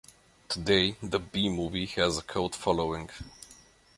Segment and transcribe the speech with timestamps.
[0.49, 3.11] Today the B movie has a cult following.